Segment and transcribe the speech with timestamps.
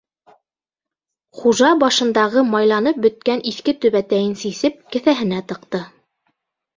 [1.41, 5.83] Хужа башындағы майланып бөткән иҫке түбәтәйен сисеп кеҫәһенә тыҡты.